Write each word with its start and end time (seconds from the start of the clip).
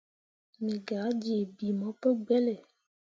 Me 0.63 0.73
gah 0.87 1.09
jii 1.21 1.45
bii 1.55 1.77
mo 1.79 1.89
pu 1.99 2.09
gbelle. 2.19 2.55